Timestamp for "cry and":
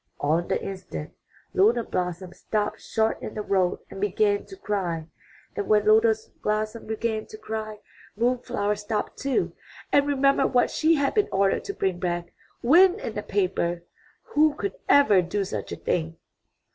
4.57-5.67